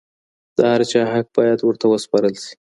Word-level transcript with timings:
د 0.55 0.57
هر 0.71 0.81
چا 0.91 1.01
حق 1.11 1.27
باید 1.37 1.59
ورته 1.63 1.85
وسپارل 1.87 2.35
سي. 2.43 2.53